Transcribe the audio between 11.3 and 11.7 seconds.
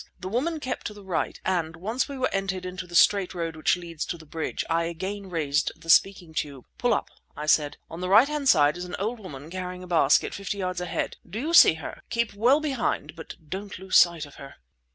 you